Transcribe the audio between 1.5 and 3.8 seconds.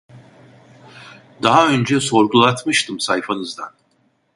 önce sorgutlatmıştım sayfanızdan